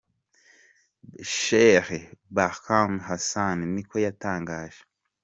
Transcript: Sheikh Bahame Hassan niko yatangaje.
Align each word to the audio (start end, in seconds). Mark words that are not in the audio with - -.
Sheikh 1.35 1.89
Bahame 2.35 2.97
Hassan 3.09 3.59
niko 3.75 3.95
yatangaje. 4.05 4.81